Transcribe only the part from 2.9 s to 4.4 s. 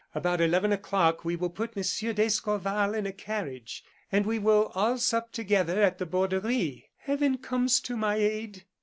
in a carriage; and we